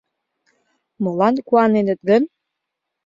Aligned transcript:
Молан 1.03 1.35
куаненыт 1.47 1.99
гын?.. 2.09 2.23